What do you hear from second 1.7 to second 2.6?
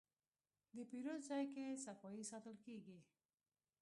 صفایي ساتل